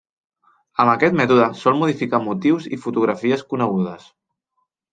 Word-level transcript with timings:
Amb 0.83 0.93
aquest 0.93 1.17
mètode 1.19 1.49
sol 1.59 1.77
modificar 1.83 2.21
motius 2.29 2.67
i 2.73 2.81
fotografies 2.89 3.47
conegudes. 3.55 4.11